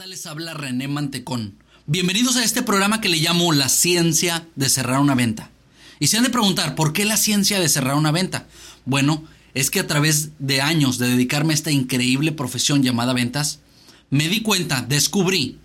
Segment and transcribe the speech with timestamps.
[0.00, 1.56] tal les habla René Mantecón?
[1.84, 5.50] Bienvenidos a este programa que le llamo La ciencia de cerrar una venta.
[5.98, 8.48] Y se han de preguntar, ¿por qué la ciencia de cerrar una venta?
[8.86, 13.58] Bueno, es que a través de años de dedicarme a esta increíble profesión llamada ventas,
[14.08, 15.58] me di cuenta, descubrí,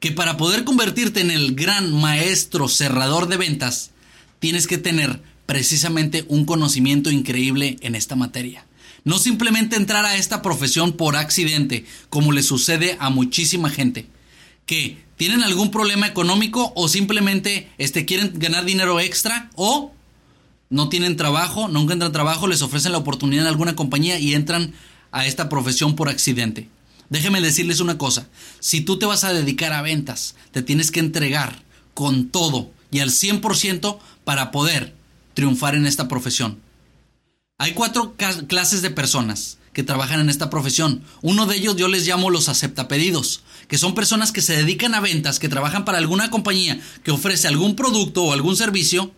[0.00, 3.92] que para poder convertirte en el gran maestro cerrador de ventas,
[4.38, 8.66] tienes que tener precisamente un conocimiento increíble en esta materia.
[9.04, 14.06] No simplemente entrar a esta profesión por accidente, como le sucede a muchísima gente,
[14.64, 19.92] que tienen algún problema económico o simplemente este, quieren ganar dinero extra o
[20.70, 24.72] no tienen trabajo, no encuentran trabajo, les ofrecen la oportunidad en alguna compañía y entran
[25.10, 26.68] a esta profesión por accidente.
[27.10, 31.00] Déjenme decirles una cosa, si tú te vas a dedicar a ventas, te tienes que
[31.00, 31.62] entregar
[31.92, 34.94] con todo y al 100% para poder
[35.34, 36.58] triunfar en esta profesión.
[37.58, 38.16] Hay cuatro
[38.48, 41.04] clases de personas que trabajan en esta profesión.
[41.20, 45.00] Uno de ellos yo les llamo los aceptapedidos, que son personas que se dedican a
[45.00, 49.12] ventas, que trabajan para alguna compañía que ofrece algún producto o algún servicio,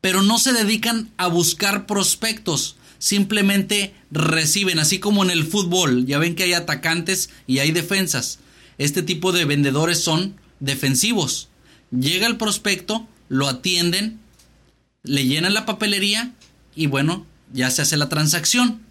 [0.00, 6.18] pero no se dedican a buscar prospectos, simplemente reciben, así como en el fútbol, ya
[6.18, 8.38] ven que hay atacantes y hay defensas.
[8.78, 11.48] Este tipo de vendedores son defensivos.
[11.90, 14.20] Llega el prospecto, lo atienden,
[15.02, 16.32] le llenan la papelería
[16.74, 18.82] y bueno, ya se hace la transacción.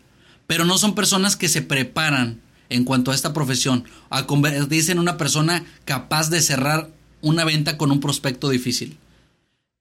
[0.47, 4.99] Pero no son personas que se preparan en cuanto a esta profesión, a convertirse en
[4.99, 6.89] una persona capaz de cerrar
[7.21, 8.97] una venta con un prospecto difícil.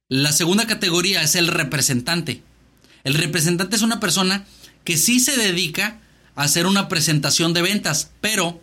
[0.08, 2.42] La segunda categoría es el representante.
[3.02, 4.44] El representante es una persona
[4.84, 6.00] que sí se dedica
[6.34, 8.60] a hacer una presentación de ventas, pero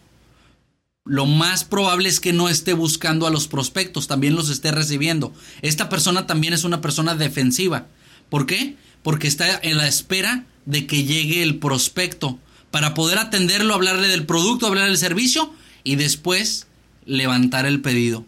[1.06, 5.34] lo más probable es que no esté buscando a los prospectos, también los esté recibiendo.
[5.62, 7.88] Esta persona también es una persona defensiva.
[8.30, 8.76] ¿Por qué?
[9.04, 12.40] Porque está en la espera de que llegue el prospecto
[12.72, 16.68] para poder atenderlo, hablarle del producto, hablarle del servicio y después
[17.06, 18.26] levantar el pedido.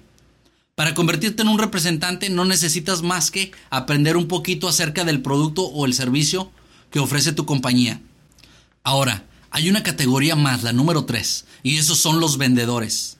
[0.76, 5.64] Para convertirte en un representante no necesitas más que aprender un poquito acerca del producto
[5.64, 6.52] o el servicio
[6.90, 8.02] que ofrece tu compañía.
[8.84, 13.18] Ahora, hay una categoría más, la número 3, y esos son los vendedores.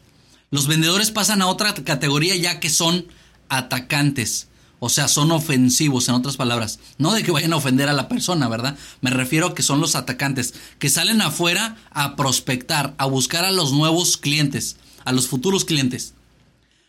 [0.50, 3.06] Los vendedores pasan a otra categoría ya que son
[3.48, 4.48] atacantes.
[4.84, 6.80] O sea, son ofensivos, en otras palabras.
[6.98, 8.76] No de que vayan a ofender a la persona, ¿verdad?
[9.00, 13.52] Me refiero a que son los atacantes, que salen afuera a prospectar, a buscar a
[13.52, 16.16] los nuevos clientes, a los futuros clientes.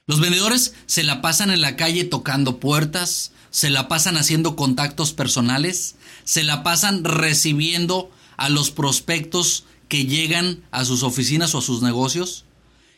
[0.07, 5.13] Los vendedores se la pasan en la calle tocando puertas, se la pasan haciendo contactos
[5.13, 11.63] personales, se la pasan recibiendo a los prospectos que llegan a sus oficinas o a
[11.63, 12.47] sus negocios.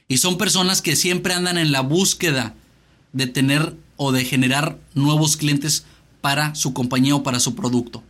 [0.07, 2.55] Y son personas que siempre andan en la búsqueda
[3.13, 5.85] de tener o de generar nuevos clientes
[6.21, 8.03] para su compañía o para su producto.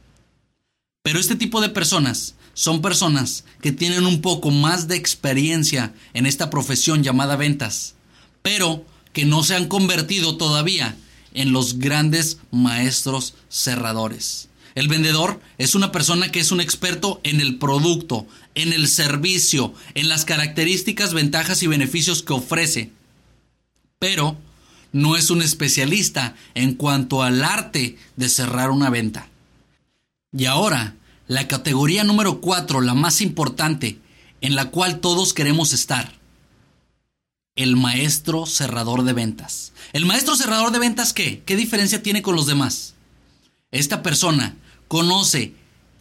[1.03, 6.27] Pero este tipo de personas son personas que tienen un poco más de experiencia en
[6.27, 7.95] esta profesión llamada ventas,
[8.43, 10.97] pero que no se han convertido todavía
[11.35, 14.49] en los grandes maestros cerradores.
[14.75, 19.73] El vendedor es una persona que es un experto en el producto, en el servicio,
[19.95, 22.91] en las características, ventajas y beneficios que ofrece.
[24.01, 24.37] Pero
[24.95, 29.29] no es un especialista en cuanto al arte de cerrar una venta.
[30.33, 30.95] Y ahora,
[31.27, 33.99] la categoría número 4, la más importante,
[34.41, 36.15] en la cual todos queremos estar.
[37.57, 39.73] El maestro cerrador de ventas.
[39.93, 41.43] ¿El maestro cerrador de ventas qué?
[41.45, 42.95] ¿Qué diferencia tiene con los demás?
[43.73, 44.55] Esta persona
[44.87, 45.55] conoce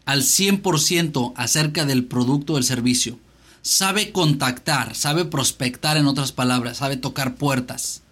[0.05, 3.17] al 100% acerca del producto o del servicio.
[3.63, 8.02] Sabe contactar, sabe prospectar en otras palabras, sabe tocar puertas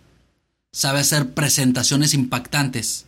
[0.71, 3.05] sabe hacer presentaciones impactantes,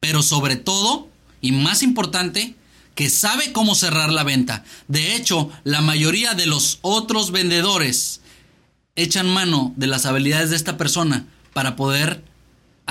[0.00, 1.08] pero sobre todo,
[1.40, 2.56] y más importante,
[2.94, 4.64] que sabe cómo cerrar la venta.
[4.88, 8.20] De hecho, la mayoría de los otros vendedores
[8.96, 12.24] echan mano de las habilidades de esta persona para poder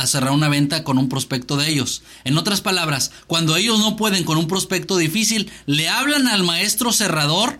[0.06, 2.04] cerrar una venta con un prospecto de ellos.
[2.24, 6.94] En otras palabras, cuando ellos no pueden con un prospecto difícil, le hablan al maestro
[6.94, 7.60] cerrador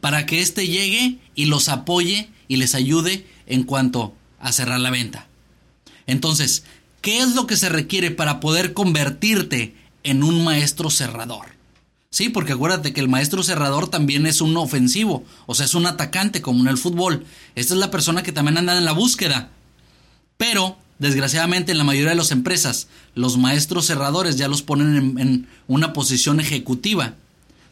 [0.00, 4.90] para que éste llegue y los apoye y les ayude en cuanto a cerrar la
[4.90, 5.28] venta.
[6.06, 6.64] Entonces,
[7.00, 11.54] ¿qué es lo que se requiere para poder convertirte en un maestro cerrador?
[12.10, 15.86] Sí, porque acuérdate que el maestro cerrador también es un ofensivo, o sea, es un
[15.86, 17.24] atacante como en el fútbol.
[17.56, 19.50] Esta es la persona que también anda en la búsqueda.
[20.36, 22.86] Pero, desgraciadamente, en la mayoría de las empresas,
[23.16, 27.14] los maestros cerradores ya los ponen en, en una posición ejecutiva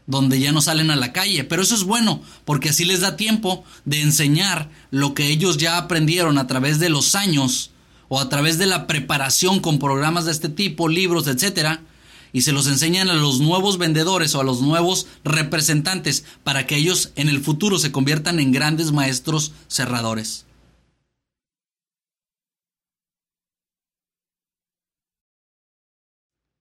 [0.06, 1.44] donde ya no salen a la calle.
[1.44, 5.78] Pero eso es bueno, porque así les da tiempo de enseñar lo que ellos ya
[5.78, 7.71] aprendieron a través de los años
[8.14, 11.80] o a través de la preparación con programas de este tipo, libros, etcétera,
[12.30, 16.76] y se los enseñan a los nuevos vendedores o a los nuevos representantes para que
[16.76, 20.44] ellos en el futuro se conviertan en grandes maestros cerradores.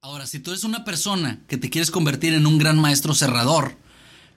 [0.01, 3.75] Ahora, si tú eres una persona que te quieres convertir en un gran maestro cerrador,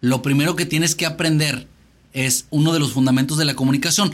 [0.01, 1.69] lo primero que tienes que aprender
[2.13, 4.13] es uno de los fundamentos de la comunicación.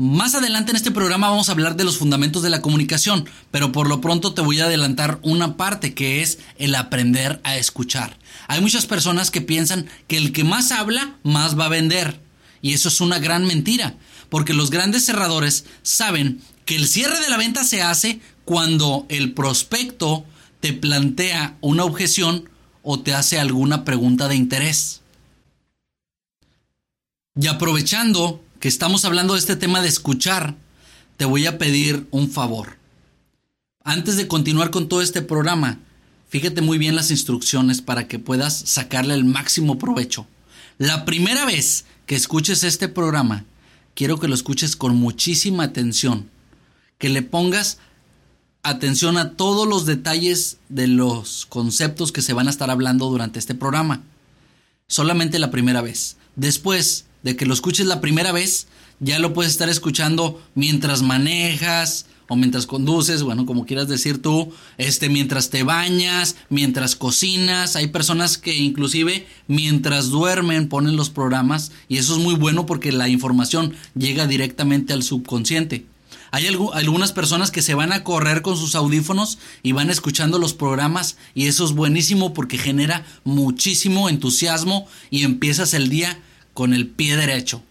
[0.00, 3.72] Más adelante en este programa vamos a hablar de los fundamentos de la comunicación, pero
[3.72, 8.16] por lo pronto te voy a adelantar una parte que es el aprender a escuchar.
[8.46, 12.20] Hay muchas personas que piensan que el que más habla, más va a vender.
[12.62, 13.96] Y eso es una gran mentira,
[14.28, 19.32] porque los grandes cerradores saben que el cierre de la venta se hace cuando el
[19.32, 20.24] prospecto
[20.60, 22.48] te plantea una objeción
[22.84, 25.00] o te hace alguna pregunta de interés.
[27.34, 30.56] Y aprovechando que estamos hablando de este tema de escuchar,
[31.16, 32.76] te voy a pedir un favor.
[33.84, 35.78] Antes de continuar con todo este programa,
[36.28, 40.26] fíjate muy bien las instrucciones para que puedas sacarle el máximo provecho.
[40.76, 43.44] La primera vez que escuches este programa,
[43.94, 46.28] quiero que lo escuches con muchísima atención,
[46.98, 47.78] que le pongas
[48.62, 53.38] atención a todos los detalles de los conceptos que se van a estar hablando durante
[53.38, 54.02] este programa.
[54.88, 56.16] Solamente la primera vez.
[56.34, 58.68] Después de que lo escuches la primera vez,
[59.00, 64.52] ya lo puedes estar escuchando mientras manejas o mientras conduces, bueno, como quieras decir tú,
[64.76, 71.72] este mientras te bañas, mientras cocinas, hay personas que inclusive mientras duermen ponen los programas
[71.88, 75.86] y eso es muy bueno porque la información llega directamente al subconsciente.
[76.30, 80.52] Hay algunas personas que se van a correr con sus audífonos y van escuchando los
[80.52, 86.20] programas y eso es buenísimo porque genera muchísimo entusiasmo y empiezas el día
[86.58, 87.62] con el pie derecho.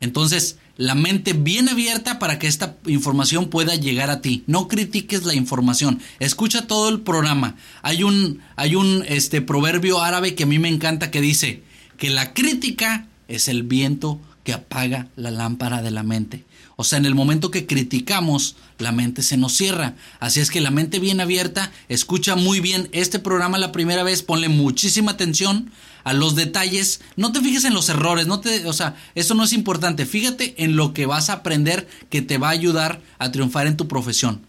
[0.00, 4.42] Entonces, la mente bien abierta para que esta información pueda llegar a ti.
[4.48, 6.00] No critiques la información.
[6.18, 7.54] Escucha todo el programa.
[7.80, 11.62] Hay un, hay un este, proverbio árabe que a mí me encanta que dice
[11.96, 16.44] que la crítica es el viento que apaga la lámpara de la mente.
[16.74, 19.94] O sea, en el momento que criticamos, la mente se nos cierra.
[20.18, 24.24] Así es que la mente bien abierta, escucha muy bien este programa la primera vez,
[24.24, 25.70] ponle muchísima atención
[26.04, 27.00] a los detalles.
[27.16, 30.06] No te fijes en los errores, no te, o sea, eso no es importante.
[30.06, 33.76] Fíjate en lo que vas a aprender que te va a ayudar a triunfar en
[33.76, 34.42] tu profesión.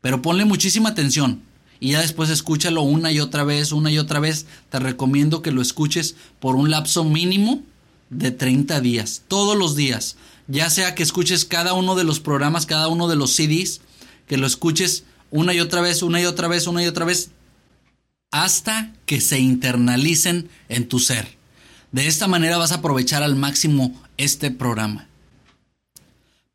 [0.00, 1.42] Pero ponle muchísima atención
[1.80, 4.46] y ya después escúchalo una y otra vez, una y otra vez.
[4.70, 7.62] Te recomiendo que lo escuches por un lapso mínimo
[8.10, 10.16] de 30 días, todos los días
[10.48, 13.80] ya sea que escuches cada uno de los programas, cada uno de los CDs,
[14.26, 17.30] que lo escuches una y otra vez, una y otra vez, una y otra vez,
[18.30, 21.36] hasta que se internalicen en tu ser.
[21.92, 25.08] De esta manera vas a aprovechar al máximo este programa.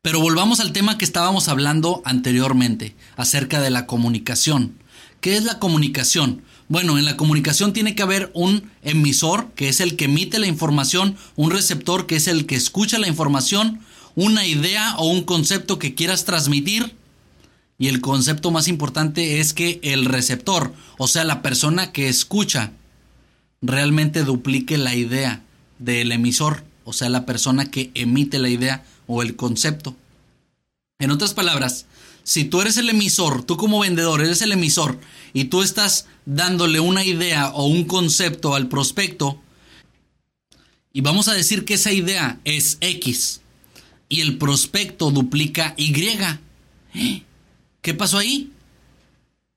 [0.02, 4.74] Pero volvamos al tema que estábamos hablando anteriormente, acerca de la comunicación.
[5.20, 6.42] ¿Qué es la comunicación?
[6.68, 10.48] Bueno, en la comunicación tiene que haber un emisor, que es el que emite la
[10.48, 13.80] información, un receptor, que es el que escucha la información,
[14.14, 16.96] una idea o un concepto que quieras transmitir.
[17.82, 22.70] Y el concepto más importante es que el receptor, o sea, la persona que escucha,
[23.60, 25.42] realmente duplique la idea
[25.80, 29.96] del emisor, o sea, la persona que emite la idea o el concepto.
[31.00, 31.86] En otras palabras,
[32.22, 35.00] si tú eres el emisor, tú como vendedor eres el emisor
[35.32, 39.40] y tú estás dándole una idea o un concepto al prospecto
[40.92, 43.40] y vamos a decir que esa idea es X
[44.08, 45.90] y el prospecto duplica Y,
[47.82, 48.50] ¿qué pasó ahí?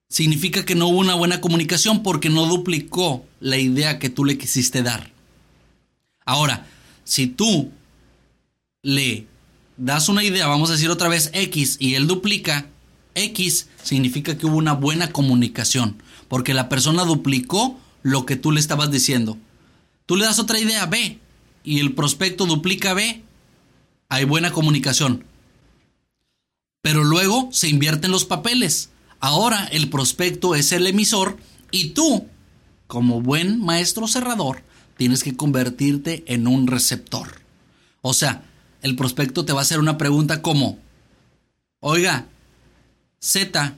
[0.10, 4.38] Significa que no hubo una buena comunicación porque no duplicó la idea que tú le
[4.38, 5.12] quisiste dar.
[6.26, 6.68] Ahora,
[7.04, 7.72] si tú
[8.82, 9.28] le
[9.78, 12.68] das una idea, vamos a decir otra vez X, y él duplica,
[13.14, 18.60] X significa que hubo una buena comunicación, porque la persona duplicó lo que tú le
[18.60, 19.38] estabas diciendo.
[20.06, 21.20] Tú le das otra idea B
[21.64, 23.24] y el prospecto duplica B,
[24.10, 25.26] hay buena comunicación.
[26.86, 28.92] Pero luego se invierten los papeles.
[29.20, 31.36] Ahora el prospecto es el emisor
[31.72, 32.28] y tú,
[32.86, 34.62] como buen maestro cerrador,
[34.96, 37.42] tienes que convertirte en un receptor.
[38.04, 38.44] O sea,
[38.84, 40.78] el prospecto te va a hacer una pregunta como,
[41.80, 42.28] oiga,
[43.20, 43.76] Z,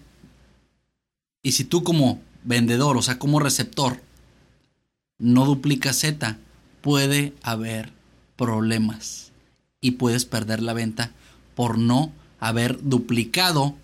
[1.42, 4.02] y si tú como vendedor, o sea, como receptor,
[5.18, 6.40] no duplicas Z,
[6.82, 7.94] puede haber
[8.36, 9.32] problemas
[9.80, 11.14] y puedes perder la venta
[11.56, 13.76] por no haber duplicado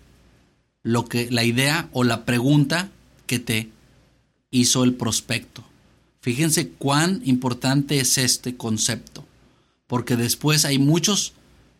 [0.82, 2.90] lo que la idea o la pregunta
[3.26, 3.70] que te
[4.50, 5.64] hizo el prospecto.
[6.20, 9.24] Fíjense cuán importante es este concepto
[9.86, 11.32] porque después hay muchos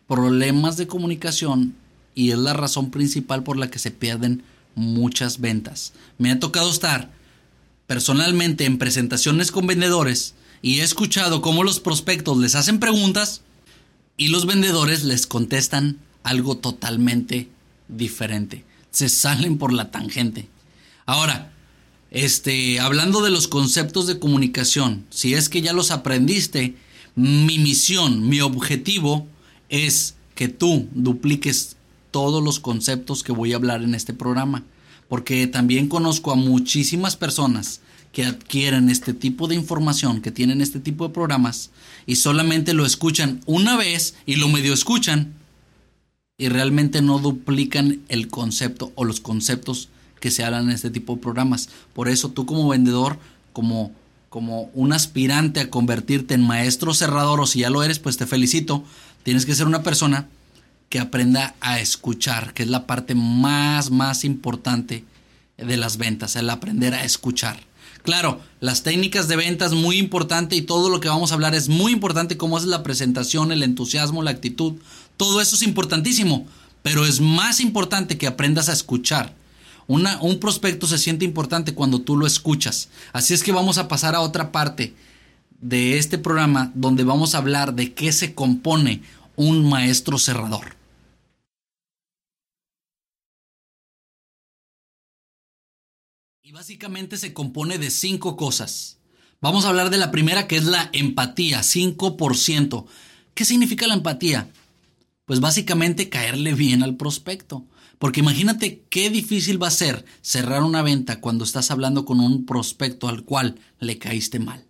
[0.07, 1.75] problemas de comunicación
[2.13, 4.43] y es la razón principal por la que se pierden
[4.75, 5.93] muchas ventas.
[6.17, 7.11] Me ha tocado estar
[7.87, 13.41] personalmente en presentaciones con vendedores y he escuchado cómo los prospectos les hacen preguntas
[14.17, 17.47] y los vendedores les contestan algo totalmente
[17.87, 18.65] diferente.
[18.91, 20.49] Se salen por la tangente.
[21.05, 21.53] Ahora,
[22.09, 26.75] este, hablando de los conceptos de comunicación, si es que ya los aprendiste,
[27.15, 29.27] mi misión, mi objetivo
[29.69, 31.77] es que tú dupliques
[32.09, 34.63] todos los conceptos que voy a hablar en este programa,
[35.07, 40.79] porque también conozco a muchísimas personas que adquieren este tipo de información, que tienen este
[40.79, 41.69] tipo de programas
[42.07, 45.34] y solamente lo escuchan una vez y lo medio escuchan
[46.37, 49.89] y realmente no duplican el concepto o los conceptos
[50.19, 51.69] que se hablan en este tipo de programas.
[51.93, 53.19] Por eso tú como vendedor,
[53.53, 53.91] como,
[54.29, 58.25] como un aspirante a convertirte en maestro cerrador o si ya lo eres, pues te
[58.25, 58.83] felicito.
[59.23, 60.27] Tienes que ser una persona
[60.89, 65.05] que aprenda a escuchar, que es la parte más, más importante
[65.57, 67.59] de las ventas, el aprender a escuchar.
[68.03, 71.69] Claro, las técnicas de ventas muy importante y todo lo que vamos a hablar es
[71.69, 74.75] muy importante, como es la presentación, el entusiasmo, la actitud,
[75.17, 76.47] todo eso es importantísimo,
[76.81, 79.35] pero es más importante que aprendas a escuchar.
[79.87, 82.89] un prospecto se siente importante cuando tú lo escuchas.
[83.13, 84.93] Así es que vamos a pasar a otra parte
[85.61, 89.01] de este programa donde vamos a hablar de qué se compone
[89.35, 90.75] un maestro cerrador.
[96.43, 98.97] Y básicamente se compone de cinco cosas.
[99.41, 102.85] Vamos a hablar de la primera que es la empatía, 5%.
[103.33, 104.49] ¿Qué significa la empatía?
[105.25, 107.65] Pues básicamente caerle bien al prospecto.
[107.97, 112.45] Porque imagínate qué difícil va a ser cerrar una venta cuando estás hablando con un
[112.45, 114.65] prospecto al cual le caíste mal.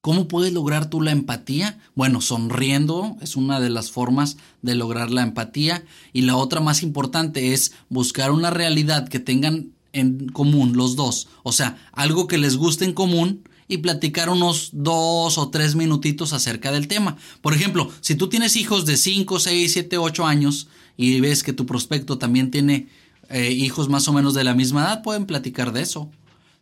[0.00, 1.80] ¿Cómo puedes lograr tú la empatía?
[1.94, 6.82] Bueno, sonriendo es una de las formas de lograr la empatía y la otra más
[6.82, 12.38] importante es buscar una realidad que tengan en común los dos, o sea, algo que
[12.38, 17.16] les guste en común y platicar unos dos o tres minutitos acerca del tema.
[17.40, 21.52] Por ejemplo, si tú tienes hijos de 5, 6, 7, 8 años y ves que
[21.52, 22.88] tu prospecto también tiene
[23.28, 26.10] eh, hijos más o menos de la misma edad, pueden platicar de eso.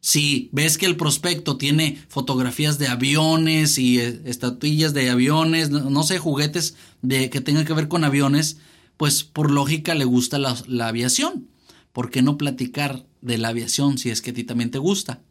[0.00, 6.02] Si ves que el prospecto tiene fotografías de aviones y eh, estatuillas de aviones, no,
[6.02, 8.58] sé, juguetes de, que tengan que ver con aviones,
[8.96, 11.48] pues por lógica le gusta la, la aviación.
[11.92, 15.22] ¿Por qué no platicar de la aviación si es que a ti también te gusta.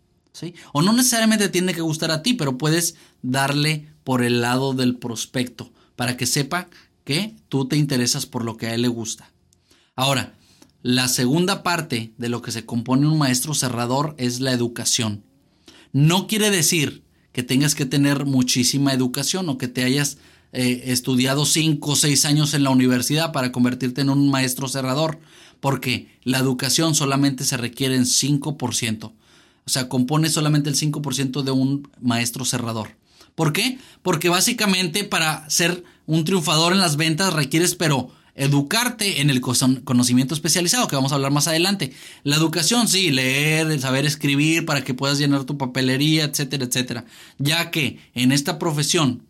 [0.71, 4.95] O no necesariamente tiene que gustar a ti, pero puedes darle por el lado del
[4.95, 6.69] prospecto para que sepa
[7.03, 9.31] que tú te interesas por lo que a él le gusta.
[9.95, 10.35] Ahora,
[10.81, 15.23] la segunda parte de lo que se compone un maestro cerrador es la educación.
[15.91, 20.17] No quiere decir que tengas que tener muchísima educación o que te hayas
[20.51, 25.19] eh, estudiado cinco o seis años en la universidad para convertirte en un maestro cerrador
[25.59, 29.13] porque la educación solamente se requiere en 5%.
[29.65, 32.89] O sea, compone solamente el 5% de un maestro cerrador.
[33.36, 33.79] ¿Por qué?
[34.01, 40.34] Porque básicamente para ser un triunfador en las ventas requieres, pero educarte en el conocimiento
[40.34, 41.93] especializado, que vamos a hablar más adelante.
[42.24, 47.05] La educación, sí, leer, saber escribir para que puedas llenar tu papelería, etcétera, etcétera.
[47.38, 49.24] Ya que en esta profesión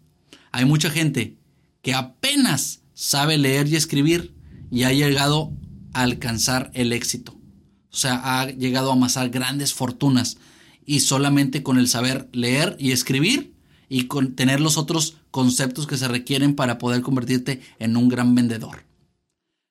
[0.51, 1.37] hay mucha gente
[1.81, 4.33] que apenas sabe leer y escribir
[4.71, 5.51] y ha llegado
[5.93, 7.37] alcanzar el éxito.
[7.93, 10.37] O sea, ha llegado a amasar grandes fortunas
[10.85, 13.53] y solamente con el saber leer y escribir
[13.87, 18.33] y con tener los otros conceptos que se requieren para poder convertirte en un gran
[18.33, 18.83] vendedor.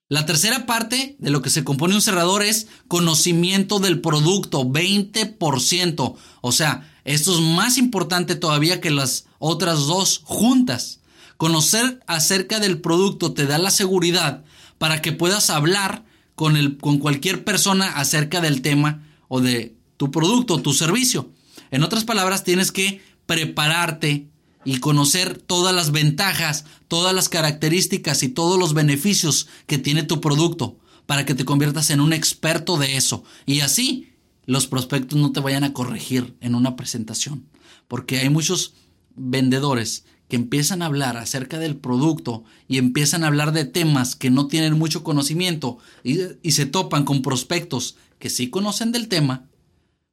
[0.09, 6.15] La tercera parte de lo que se compone un cerrador es conocimiento del producto, 20%.
[6.43, 11.01] O sea, esto es más importante todavía que las otras dos juntas.
[11.39, 14.45] Conocer acerca del producto te da la seguridad
[14.79, 20.11] para que puedas hablar con, el, con cualquier persona acerca del tema o de tu
[20.11, 21.31] producto o tu servicio.
[21.71, 24.29] En otras palabras, tienes que prepararte
[24.65, 30.21] y conocer todas las ventajas, todas las características y todos los beneficios que tiene tu
[30.21, 33.25] producto para que te conviertas en un experto de eso.
[33.47, 34.13] Y así
[34.47, 37.47] los prospectos no te vayan a corregir en una presentación.
[37.89, 38.75] Porque hay muchos
[39.15, 44.31] vendedores que empiezan a hablar acerca del producto y empiezan a hablar de temas que
[44.31, 46.21] no tienen mucho conocimiento y,
[46.53, 49.51] se topan con prospectos que sí conocen del tema,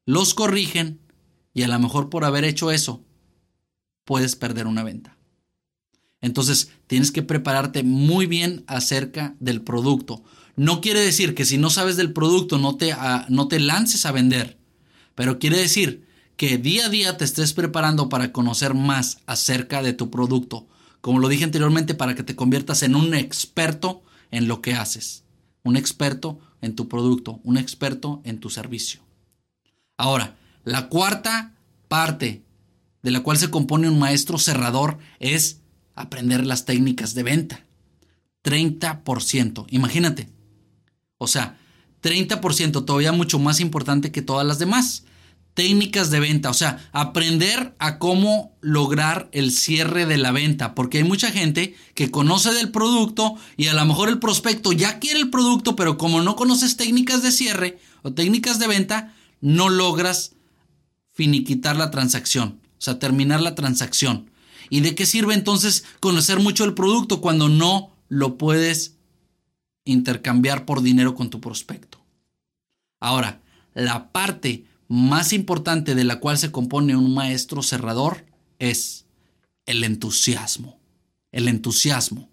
[0.05, 0.99] los corrigen
[1.53, 3.01] y a lo mejor por haber hecho eso
[4.03, 5.15] puedes perder una venta.
[6.19, 10.21] Entonces tienes que prepararte muy bien acerca del producto.
[10.57, 14.05] No quiere decir que si no sabes del producto no te, ah, no te lances
[14.05, 14.59] a vender,
[15.15, 16.09] pero quiere decir
[16.39, 20.69] que día a día te estés preparando para conocer más acerca de tu producto.
[21.01, 25.25] Como lo dije anteriormente, para que te conviertas en un experto en lo que haces.
[25.63, 29.01] Un experto en tu producto, un experto en tu servicio.
[29.98, 31.55] Ahora, La cuarta
[31.89, 32.46] parte
[33.03, 35.60] de la cual se compone un maestro cerrador es
[35.93, 37.65] aprender las técnicas de venta.
[38.46, 39.65] 30%.
[39.72, 40.29] Imagínate.
[41.17, 41.58] O sea,
[42.01, 45.03] 30% todavía mucho más importante que todas las demás.
[45.60, 51.00] Técnicas de venta, o sea, aprender a cómo lograr el cierre de la venta, porque
[51.00, 55.20] hay mucha gente que conoce del producto y a lo mejor el prospecto ya quiere
[55.20, 60.32] el producto, pero como no conoces técnicas de cierre o técnicas de venta, no logras
[61.12, 64.32] finiquitar la transacción, o sea, terminar la transacción.
[64.70, 68.96] ¿Y de qué sirve entonces conocer mucho el producto cuando no lo puedes
[69.84, 72.00] intercambiar por dinero con tu prospecto?
[73.01, 73.42] Ahora,
[73.74, 78.25] la parte más importante de la cual se compone un maestro cerrador
[78.58, 79.05] es
[79.65, 80.79] el entusiasmo.
[81.31, 82.27] El entusiasmo.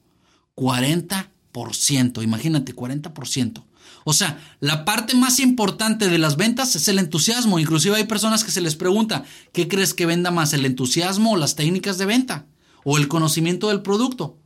[0.56, 3.62] 40%, imagínate, 40%.
[4.04, 7.58] O sea, la parte más importante de las ventas es el entusiasmo.
[7.58, 11.36] Inclusive hay personas que se les pregunta, ¿qué crees que venda más, el entusiasmo o
[11.36, 12.46] las técnicas de venta?
[12.84, 14.38] ¿O el conocimiento del producto?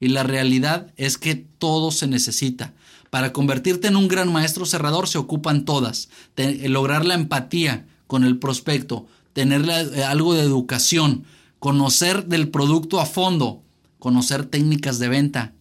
[0.00, 2.74] Y la realidad es que todo se necesita.
[3.12, 6.08] Para convertirte en un gran maestro cerrador se ocupan todas.
[6.34, 11.24] lograr la empatía con el prospecto, tener eh, algo de educación,
[11.58, 13.64] conocer del producto a fondo,
[13.98, 15.52] conocer técnicas de venta.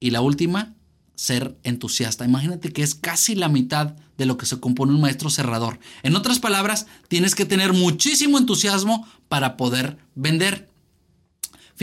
[0.00, 0.74] Y la última,
[1.14, 2.24] ser entusiasta.
[2.24, 5.78] Imagínate que es casi la mitad de lo que se compone un maestro cerrador.
[6.02, 10.70] En otras palabras, tienes que tener muchísimo entusiasmo para poder vender.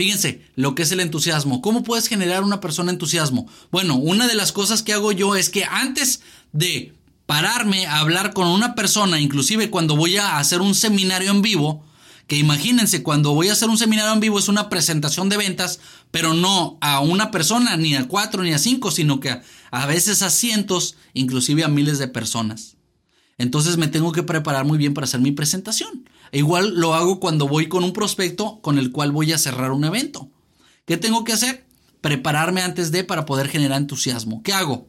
[0.00, 1.60] Fíjense lo que es el entusiasmo.
[1.60, 3.46] ¿Cómo puedes generar una persona entusiasmo?
[3.70, 6.94] Bueno, una de las cosas que hago yo es que antes de
[7.26, 11.84] pararme a hablar con una persona, inclusive cuando voy a hacer un seminario en vivo,
[12.28, 15.80] que imagínense, cuando voy a hacer un seminario en vivo es una presentación de ventas,
[16.10, 19.38] pero no a una persona, ni a cuatro, ni a cinco, sino que
[19.70, 22.78] a, veces a cientos, inclusive a miles de personas.
[23.40, 26.06] Entonces me tengo que preparar muy bien para hacer mi presentación.
[26.30, 29.72] E igual lo hago cuando voy con un prospecto con el cual voy a cerrar
[29.72, 30.28] un evento.
[30.84, 31.64] ¿Qué tengo que hacer?
[32.02, 34.42] Prepararme antes de para poder generar entusiasmo.
[34.42, 34.88] ¿Qué hago?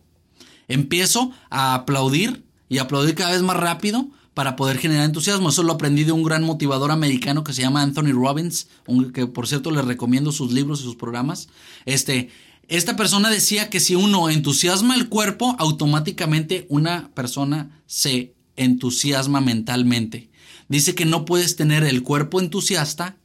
[0.67, 5.47] Empiezo a aplaudir y aplaudir cada vez más rápido para poder generar entusiasmo.
[5.47, 8.67] Eso lo aprendí de un gran motivador americano que se llama Anthony Robbins,
[9.13, 11.47] que por cierto le recomiendo sus libros y sus programas.
[11.85, 12.29] Este,
[12.67, 20.29] esta persona decía que si uno entusiasma el cuerpo, automáticamente una persona se entusiasma mentalmente.
[20.67, 23.17] Dice que no puedes tener el cuerpo entusiasta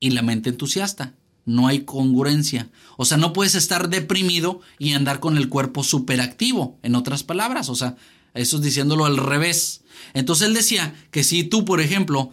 [0.00, 1.14] y la mente entusiasta.
[1.44, 2.70] No hay congruencia.
[2.96, 6.78] O sea, no puedes estar deprimido y andar con el cuerpo superactivo.
[6.82, 7.96] En otras palabras, o sea,
[8.34, 9.82] eso es diciéndolo al revés.
[10.14, 12.30] Entonces él decía que si tú, por ejemplo,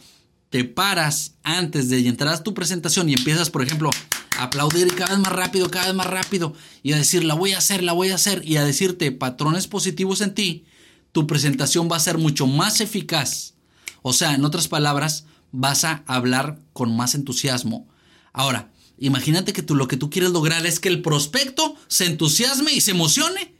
[0.49, 3.91] te paras antes de entrar a tu presentación y empiezas, por ejemplo,
[4.37, 7.51] a aplaudir cada vez más rápido, cada vez más rápido, y a decir, la voy
[7.51, 10.65] a hacer, la voy a hacer, y a decirte patrones positivos en ti,
[11.11, 13.53] tu presentación va a ser mucho más eficaz.
[14.01, 17.87] O sea, en otras palabras, vas a hablar con más entusiasmo.
[18.33, 22.71] Ahora, imagínate que tú lo que tú quieres lograr es que el prospecto se entusiasme
[22.71, 23.55] y se emocione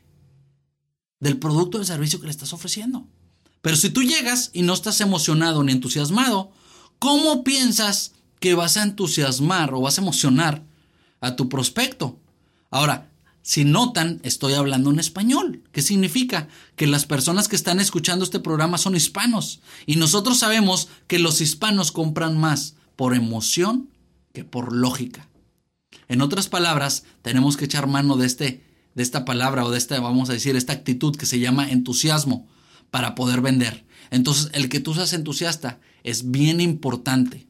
[1.20, 3.08] del producto o del servicio que le estás ofreciendo.
[3.62, 6.52] Pero si tú llegas y no estás emocionado ni entusiasmado,
[6.98, 10.64] ¿cómo piensas que vas a entusiasmar o vas a emocionar
[11.20, 12.20] a tu prospecto?
[12.72, 13.09] Ahora,
[13.50, 15.64] si notan, estoy hablando en español.
[15.72, 16.50] ¿Qué significa?
[16.76, 19.62] Que las personas que están escuchando este programa son hispanos.
[19.88, 23.90] Y nosotros sabemos que los hispanos compran más por emoción
[24.34, 25.30] que por lógica.
[26.08, 30.00] En otras palabras, tenemos que echar mano de este de esta palabra o de esta,
[30.00, 32.48] vamos a decir, esta actitud que se llama entusiasmo
[32.92, 33.84] para poder vender.
[34.12, 37.48] Entonces, el que tú seas entusiasta es bien importante.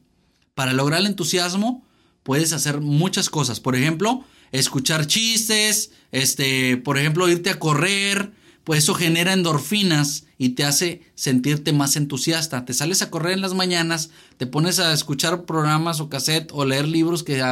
[0.54, 1.84] Para lograr el entusiasmo,
[2.22, 3.60] puedes hacer muchas cosas.
[3.60, 8.32] Por ejemplo, escuchar chistes, este, por ejemplo, irte a correr,
[8.64, 12.64] pues eso genera endorfinas y te hace sentirte más entusiasta.
[12.64, 16.64] Te sales a correr en las mañanas, te pones a escuchar programas o cassette o
[16.64, 17.42] leer libros que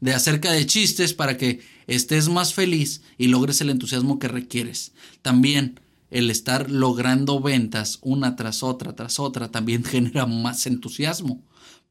[0.00, 4.92] de acerca de chistes para que estés más feliz y logres el entusiasmo que requieres.
[5.22, 11.42] También el estar logrando ventas una tras otra tras otra también genera más entusiasmo.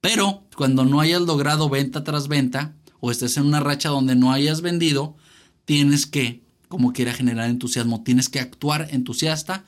[0.02, 2.76] Pero cuando no hayas logrado venta tras venta
[3.06, 5.16] o estés en una racha donde no hayas vendido,
[5.66, 8.04] tienes que como quiera generar entusiasmo.
[8.04, 9.64] Tienes que actuar entusiasta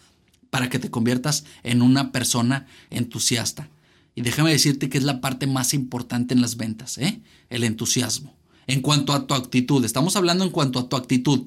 [0.50, 3.70] para que te conviertas en una persona entusiasta.
[4.16, 7.22] Y déjame decirte que es la parte más importante en las ventas, ¿eh?
[7.52, 8.36] el entusiasmo.
[8.66, 11.46] En cuanto a tu actitud, estamos hablando en cuanto a tu actitud.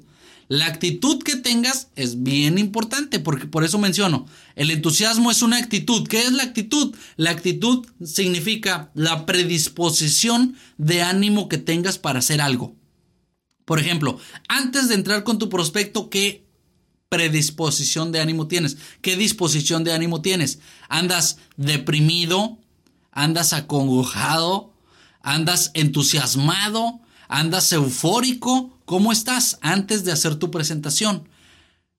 [0.51, 5.59] La actitud que tengas es bien importante, porque por eso menciono, el entusiasmo es una
[5.59, 6.09] actitud.
[6.09, 6.93] ¿Qué es la actitud?
[7.17, 12.75] La actitud significa la predisposición de ánimo que tengas para hacer algo.
[13.65, 16.45] Por ejemplo, antes de entrar con tu prospecto, ¿qué
[17.09, 18.77] predisposición de ánimo tienes?
[19.03, 20.59] ¿Qué disposición de ánimo tienes?
[20.89, 22.59] ¿Andas deprimido?
[23.13, 24.75] ¿Andas acongojado?
[25.23, 27.01] ¿Andas entusiasmado?
[27.33, 28.77] ¿Andas eufórico?
[28.85, 31.29] ¿Cómo estás antes de hacer tu presentación?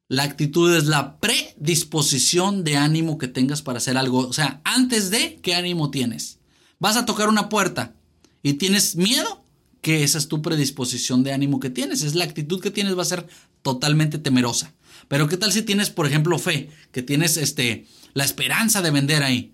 [0.09, 4.27] La actitud es la predisposición de ánimo que tengas para hacer algo.
[4.27, 6.39] O sea, antes de, ¿qué ánimo tienes?
[6.79, 7.95] Vas a tocar una puerta
[8.43, 9.41] y tienes miedo,
[9.79, 12.03] que esa es tu predisposición de ánimo que tienes.
[12.03, 13.25] Es la actitud que tienes, va a ser
[13.61, 14.73] totalmente temerosa.
[15.07, 16.69] Pero ¿qué tal si tienes, por ejemplo, fe?
[16.91, 19.53] Que tienes este, la esperanza de vender ahí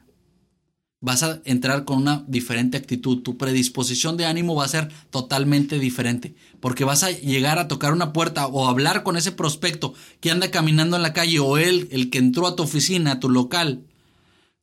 [0.99, 3.21] vas a entrar con una diferente actitud.
[3.21, 6.35] Tu predisposición de ánimo va a ser totalmente diferente.
[6.59, 10.51] Porque vas a llegar a tocar una puerta o hablar con ese prospecto que anda
[10.51, 13.85] caminando en la calle o él, el que entró a tu oficina, a tu local,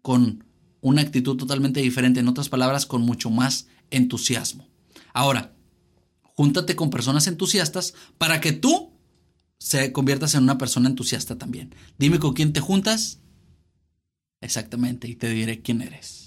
[0.03, 0.45] con
[0.81, 2.21] una actitud totalmente diferente.
[2.21, 4.69] En otras palabras, con mucho más entusiasmo.
[5.13, 5.55] Ahora,
[6.23, 8.93] júntate con personas entusiastas para que tú
[9.59, 11.75] se conviertas en una persona entusiasta también.
[11.97, 13.21] Dime con quién te juntas.
[14.41, 16.24] Exactamente, y te diré quién eres.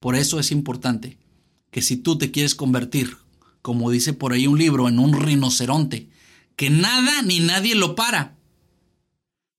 [0.00, 1.18] Por eso es importante
[1.70, 3.16] que si tú te quieres convertir,
[3.62, 6.08] como dice por ahí un libro, en un rinoceronte,
[6.56, 8.36] que nada ni nadie lo para,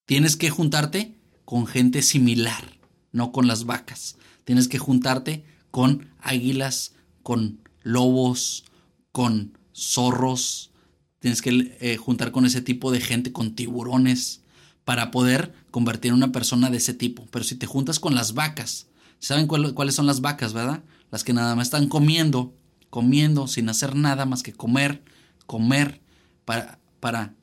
[0.05, 2.77] tienes que juntarte con gente similar,
[3.11, 4.17] no con las vacas.
[4.43, 8.65] Tienes que juntarte con águilas, con lobos,
[9.11, 10.71] con zorros.
[11.19, 14.41] Tienes que eh, juntar con ese tipo de gente, con tiburones,
[14.85, 17.27] para poder convertir en una persona de ese tipo.
[17.31, 18.88] Pero si te juntas con las vacas,
[19.19, 20.83] ¿Saben cuáles son las vacas, verdad?
[21.11, 22.53] Las que nada más están comiendo,
[22.89, 25.03] comiendo sin hacer nada más que comer,
[25.45, 26.01] comer,
[26.45, 27.35] para, para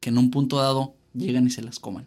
[0.00, 2.06] que en un punto dado lleguen y se las coman.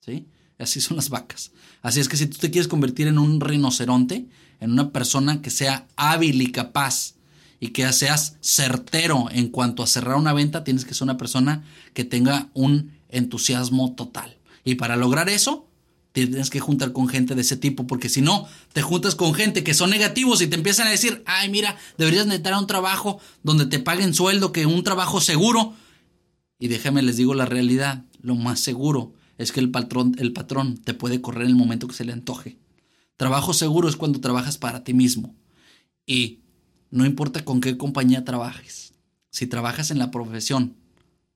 [0.00, 0.28] ¿Sí?
[0.58, 1.52] Así son las vacas.
[1.82, 4.28] Así es que si tú te quieres convertir en un rinoceronte,
[4.60, 7.14] en una persona que sea hábil y capaz
[7.60, 11.64] y que seas certero en cuanto a cerrar una venta, tienes que ser una persona
[11.94, 14.38] que tenga un entusiasmo total.
[14.64, 15.65] Y para lograr eso,
[16.24, 19.62] tienes que juntar con gente de ese tipo, porque si no, te juntas con gente
[19.62, 23.66] que son negativos y te empiezan a decir, ay, mira, deberías necesitar un trabajo donde
[23.66, 25.74] te paguen sueldo, que un trabajo seguro.
[26.58, 30.78] Y déjame les digo la realidad, lo más seguro es que el patrón, el patrón
[30.78, 32.56] te puede correr en el momento que se le antoje.
[33.16, 35.36] Trabajo seguro es cuando trabajas para ti mismo.
[36.06, 36.40] Y
[36.90, 38.94] no importa con qué compañía trabajes,
[39.28, 40.76] si trabajas en la profesión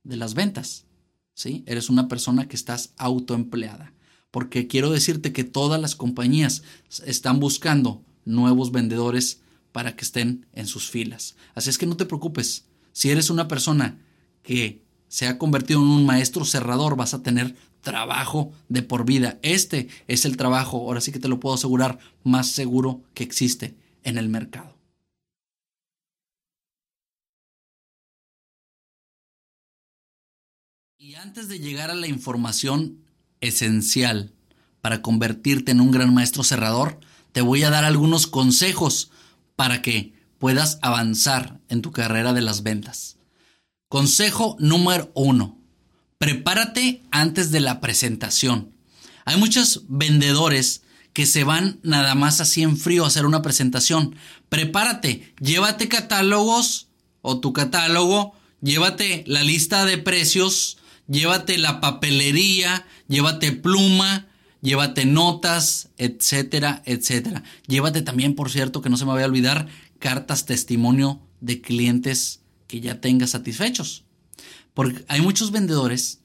[0.04, 0.86] de las ventas,
[1.34, 1.64] ¿sí?
[1.66, 3.92] Eres una persona que estás autoempleada
[4.30, 6.62] porque quiero decirte que todas las compañías
[7.04, 9.40] están buscando nuevos vendedores
[9.72, 11.36] para que estén en sus filas.
[11.54, 12.66] Así es que no te preocupes.
[12.92, 13.98] Si eres una persona
[14.42, 19.38] que se ha convertido en un maestro cerrador, vas a tener trabajo de por vida.
[19.42, 23.74] Este es el trabajo, ahora sí que te lo puedo asegurar, más seguro que existe
[24.04, 24.76] en el mercado.
[30.98, 32.98] Y antes de llegar a la información
[33.40, 34.32] esencial
[34.80, 37.00] para convertirte en un gran maestro cerrador,
[37.32, 39.10] te voy a dar algunos consejos
[39.56, 43.16] para que puedas avanzar en tu carrera de las ventas.
[43.88, 45.58] Consejo número uno.
[46.18, 48.72] Prepárate antes de la presentación.
[49.24, 54.14] Hay muchos vendedores que se van nada más así en frío a hacer una presentación.
[54.48, 56.88] Prepárate, llévate catálogos
[57.22, 60.78] o tu catálogo, llévate la lista de precios,
[61.10, 64.28] llévate la papelería, llévate pluma,
[64.62, 67.42] llévate notas, etcétera, etcétera.
[67.66, 69.68] Llévate también, por cierto, que no se me vaya a olvidar,
[69.98, 74.04] cartas testimonio de clientes que ya tengas satisfechos.
[74.72, 76.20] Porque hay muchos vendedores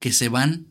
[0.00, 0.66] que se van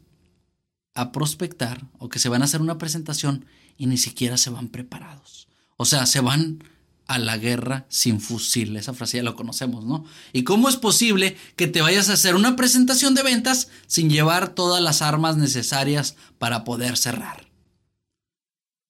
[0.95, 3.45] a prospectar o que se van a hacer una presentación
[3.77, 5.47] y ni siquiera se van preparados.
[5.77, 6.63] O sea, se van
[7.07, 8.75] a la guerra sin fusil.
[8.75, 10.05] Esa frase ya lo conocemos, ¿no?
[10.31, 14.55] ¿Y cómo es posible que te vayas a hacer una presentación de ventas sin llevar
[14.55, 17.49] todas las armas necesarias para poder cerrar?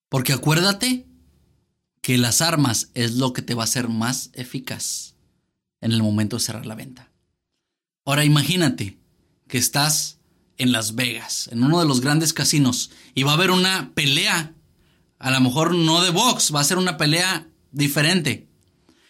[0.09, 1.07] Porque acuérdate
[2.01, 5.15] que las armas es lo que te va a hacer más eficaz
[5.81, 7.11] en el momento de cerrar la venta.
[8.05, 8.97] Ahora imagínate
[9.47, 10.19] que estás
[10.57, 14.53] en Las Vegas, en uno de los grandes casinos, y va a haber una pelea,
[15.19, 18.47] a lo mejor no de box, va a ser una pelea diferente,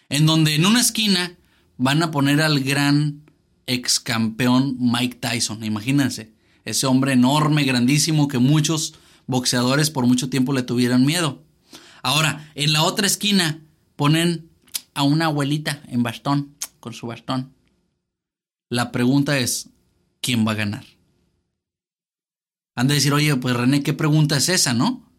[0.10, 1.38] en donde en una esquina
[1.78, 3.21] van a poner al gran
[3.67, 6.34] ex campeón Mike Tyson, imagínense,
[6.65, 8.95] ese hombre enorme, grandísimo que muchos
[9.28, 11.43] boxeadores por mucho tiempo le tuvieron miedo.
[12.02, 13.62] Ahora, en la otra esquina
[13.95, 14.49] ponen
[14.93, 17.54] a una abuelita en bastón, con su bastón.
[18.69, 19.69] La pregunta es,
[20.21, 20.86] ¿quién va a ganar?
[22.76, 25.12] Han de decir, oye, pues René, ¿qué pregunta es esa, no?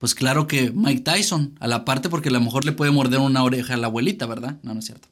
[0.00, 3.20] Pues claro que Mike Tyson, a la parte porque a lo mejor le puede morder
[3.20, 4.58] una oreja a la abuelita, ¿verdad?
[4.62, 5.08] No, no es cierto.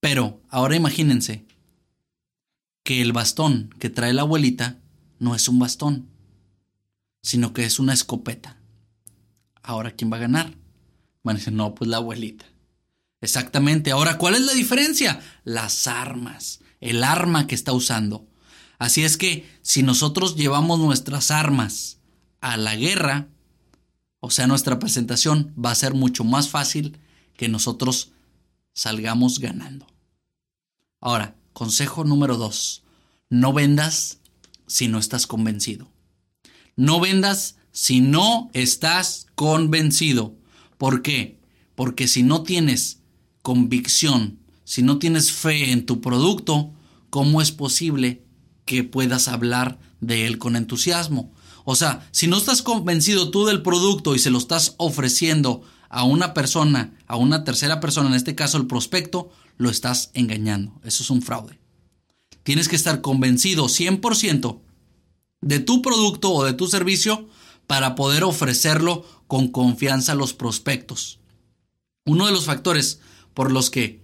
[0.00, 1.44] Pero ahora imagínense
[2.82, 4.78] que el bastón que trae la abuelita
[5.18, 6.08] no es un bastón,
[7.22, 8.56] sino que es una escopeta.
[9.62, 10.54] Ahora, ¿quién va a ganar?
[11.22, 12.46] Van a decir, no, pues la abuelita.
[13.20, 13.90] Exactamente.
[13.90, 15.20] Ahora, ¿cuál es la diferencia?
[15.44, 18.26] Las armas, el arma que está usando.
[18.78, 21.98] Así es que si nosotros llevamos nuestras armas
[22.44, 23.28] a la guerra,
[24.20, 26.98] o sea, nuestra presentación va a ser mucho más fácil
[27.38, 28.12] que nosotros
[28.74, 29.86] salgamos ganando.
[31.00, 32.82] Ahora, consejo número dos.
[33.30, 34.18] No vendas
[34.66, 35.88] si no estás convencido.
[36.76, 40.36] No vendas si no estás convencido.
[40.76, 41.40] ¿Por qué?
[41.74, 43.00] Porque si no tienes
[43.40, 46.74] convicción, si no tienes fe en tu producto,
[47.08, 48.22] ¿cómo es posible
[48.66, 51.32] que puedas hablar de él con entusiasmo?
[51.64, 56.04] O sea, si no estás convencido tú del producto y se lo estás ofreciendo a
[56.04, 60.80] una persona, a una tercera persona, en este caso el prospecto, lo estás engañando.
[60.84, 61.58] Eso es un fraude.
[62.42, 64.60] Tienes que estar convencido 100%
[65.40, 67.28] de tu producto o de tu servicio
[67.66, 71.20] para poder ofrecerlo con confianza a los prospectos.
[72.04, 73.00] Uno de los factores
[73.32, 74.02] por los que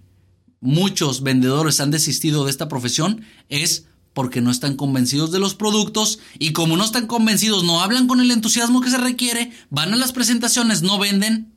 [0.59, 6.19] muchos vendedores han desistido de esta profesión es porque no están convencidos de los productos
[6.37, 9.97] y como no están convencidos, no hablan con el entusiasmo que se requiere, van a
[9.97, 11.53] las presentaciones, no venden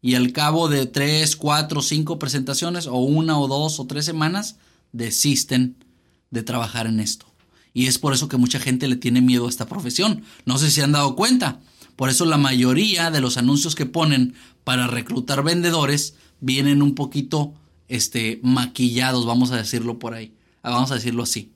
[0.00, 4.56] y al cabo de tres, cuatro, cinco presentaciones o una o dos o tres semanas
[4.92, 5.84] desisten
[6.30, 7.26] de trabajar en esto.
[7.74, 10.22] Y es por eso que mucha gente le tiene miedo a esta profesión.
[10.44, 11.60] No sé si han dado cuenta.
[11.96, 14.34] Por eso la mayoría de los anuncios que ponen
[14.64, 17.54] para reclutar vendedores vienen un poquito
[17.88, 20.32] este, maquillados, vamos a decirlo por ahí.
[20.62, 21.52] Vamos a decirlo así.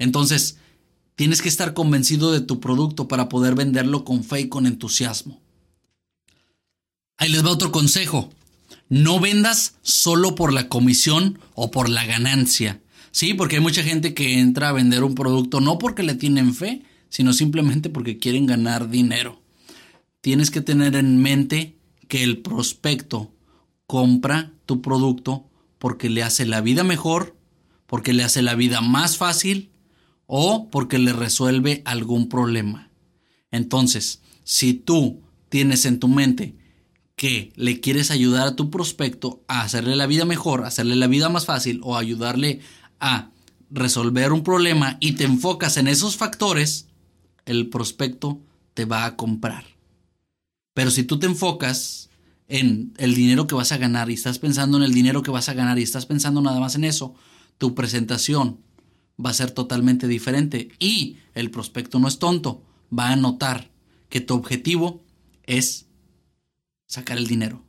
[0.00, 0.56] Entonces,
[1.14, 5.40] tienes que estar convencido de tu producto para poder venderlo con fe y con entusiasmo.
[7.18, 8.30] Ahí les va otro consejo.
[8.88, 12.80] No vendas solo por la comisión o por la ganancia.
[13.12, 16.54] Sí, porque hay mucha gente que entra a vender un producto no porque le tienen
[16.54, 19.42] fe, sino simplemente porque quieren ganar dinero.
[20.22, 21.76] Tienes que tener en mente
[22.08, 23.34] que el prospecto
[23.86, 25.44] compra tu producto
[25.78, 27.36] porque le hace la vida mejor,
[27.86, 29.69] porque le hace la vida más fácil
[30.32, 32.88] o porque le resuelve algún problema.
[33.50, 36.54] Entonces, si tú tienes en tu mente
[37.16, 41.28] que le quieres ayudar a tu prospecto a hacerle la vida mejor, hacerle la vida
[41.30, 42.60] más fácil o ayudarle
[43.00, 43.32] a
[43.70, 46.86] resolver un problema y te enfocas en esos factores,
[47.44, 48.40] el prospecto
[48.74, 49.64] te va a comprar.
[50.74, 52.08] Pero si tú te enfocas
[52.46, 55.48] en el dinero que vas a ganar y estás pensando en el dinero que vas
[55.48, 57.16] a ganar y estás pensando nada más en eso,
[57.58, 58.60] tu presentación
[59.24, 62.62] va a ser totalmente diferente y el prospecto no es tonto,
[62.96, 63.70] va a notar
[64.08, 65.02] que tu objetivo
[65.44, 65.86] es
[66.86, 67.64] sacar el dinero.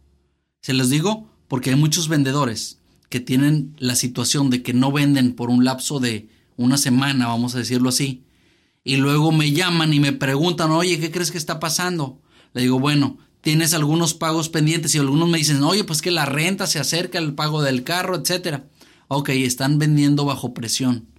[0.62, 5.34] Se los digo porque hay muchos vendedores que tienen la situación de que no venden
[5.34, 8.24] por un lapso de una semana, vamos a decirlo así,
[8.84, 12.22] y luego me llaman y me preguntan, oye, ¿qué crees que está pasando?
[12.54, 16.26] Le digo, bueno, tienes algunos pagos pendientes y algunos me dicen, oye, pues que la
[16.26, 18.68] renta se acerca, el pago del carro, etcétera.
[19.08, 21.11] Ok, están vendiendo bajo presión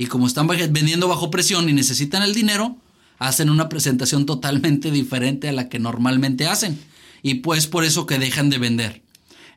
[0.00, 2.78] y como están vendiendo bajo presión y necesitan el dinero,
[3.18, 6.80] hacen una presentación totalmente diferente a la que normalmente hacen.
[7.22, 9.02] Y pues por eso que dejan de vender.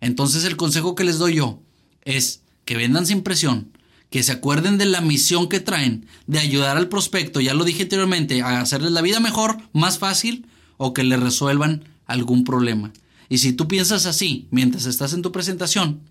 [0.02, 1.62] Entonces el consejo que les doy yo
[2.04, 3.72] es que vendan sin presión,
[4.10, 7.84] que se acuerden de la misión que traen, de ayudar al prospecto, ya lo dije
[7.84, 12.92] anteriormente, a hacerles la vida mejor, más fácil, o que le resuelvan algún problema.
[13.30, 16.02] Y si tú piensas así mientras estás en tu presentación,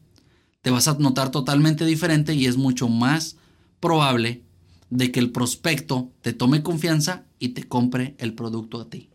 [0.63, 3.37] te vas a notar totalmente diferente y es mucho más
[3.83, 4.45] probable
[4.89, 9.11] de que el prospecto te tome confianza y te compre el producto a ti.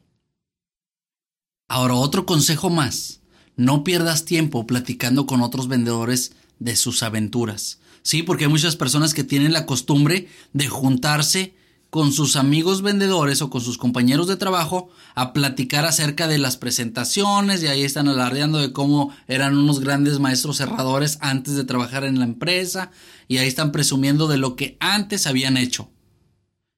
[1.68, 3.22] Ahora, otro consejo más.
[3.56, 7.80] No pierdas tiempo platicando con otros vendedores de sus aventuras.
[8.04, 11.56] Sí, porque hay muchas personas que tienen la costumbre de juntarse
[11.89, 16.58] con sus amigos vendedores o con sus compañeros de trabajo a platicar acerca de las
[16.58, 22.04] presentaciones y ahí están alardeando de cómo eran unos grandes maestros cerradores antes de trabajar
[22.04, 22.91] en la empresa
[23.28, 25.89] y ahí están presumiendo de lo que antes habían hecho.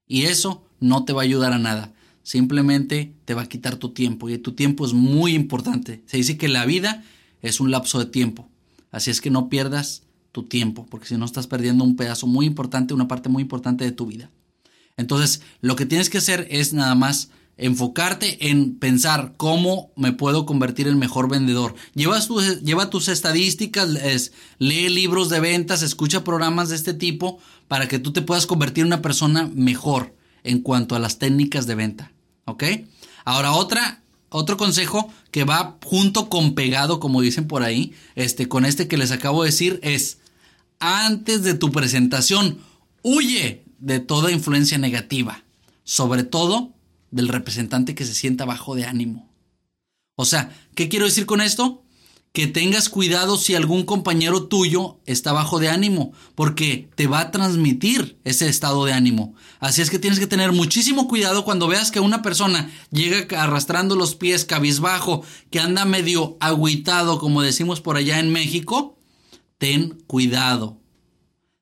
[0.07, 1.93] Y eso no te va a ayudar a nada,
[2.23, 6.03] simplemente te va a quitar tu tiempo y tu tiempo es muy importante.
[6.05, 7.03] Se dice que la vida
[7.41, 8.47] es un lapso de tiempo,
[8.91, 12.45] así es que no pierdas tu tiempo, porque si no estás perdiendo un pedazo muy
[12.45, 14.29] importante, una parte muy importante de tu vida.
[14.99, 20.45] Entonces, lo que tienes que hacer es nada más enfocarte en pensar cómo me puedo
[20.45, 21.73] convertir en mejor vendedor.
[21.95, 28.11] Lleva, tus estadísticas, lee libros de ventas, escucha programas de este tipo para que tú
[28.11, 32.11] te puedas convertir en una persona mejor en cuanto a las técnicas de venta.
[32.43, 32.65] ¿Ok?
[33.23, 38.65] Ahora otra, otro consejo que va junto con pegado, como dicen por ahí, este, con
[38.65, 40.17] este que les acabo de decir, es
[40.79, 42.59] antes de tu presentación,
[43.01, 45.43] Huye de toda influencia negativa,
[45.83, 46.73] sobre todo
[47.11, 49.29] del representante que se sienta bajo de ánimo.
[50.15, 51.83] O sea, ¿qué quiero decir con esto?
[52.33, 57.31] Que tengas cuidado si algún compañero tuyo está bajo de ánimo, porque te va a
[57.31, 59.33] transmitir ese estado de ánimo.
[59.59, 63.95] Así es que tienes que tener muchísimo cuidado cuando veas que una persona llega arrastrando
[63.95, 68.97] los pies cabizbajo, que anda medio agüitado, como decimos por allá en México.
[69.57, 70.77] Ten cuidado.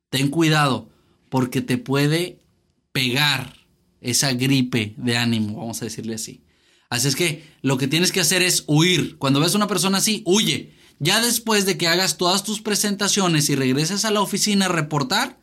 [0.10, 0.90] Ten cuidado,
[1.38, 2.42] porque te puede
[2.92, 3.54] pegar
[4.02, 6.44] esa gripe de ánimo, vamos a decirle así.
[6.90, 9.20] Así es que lo que tienes que hacer es huir.
[9.20, 10.74] Cuando ves a una persona así, huye.
[10.98, 15.40] Ya después de que hagas todas tus presentaciones y regreses a la oficina a reportar